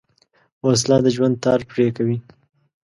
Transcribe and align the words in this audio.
وسله 0.65 0.97
د 1.03 1.07
ژوند 1.15 1.35
تار 1.43 1.59
پرې 1.69 1.87
کوي 1.97 2.17